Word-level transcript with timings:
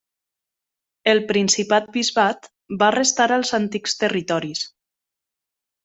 El 1.13 1.19
principat-bisbat 1.31 2.49
va 2.83 2.91
restar 2.99 3.29
als 3.39 3.55
antics 3.61 3.97
territoris. 4.05 4.69